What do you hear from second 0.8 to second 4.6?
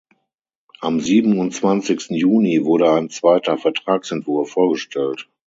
siebenundzwanzigsten Juni wurde ein zweiter Vertragsentwurf